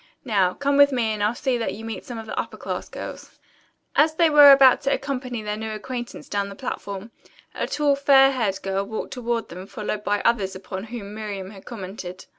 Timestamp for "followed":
9.67-10.03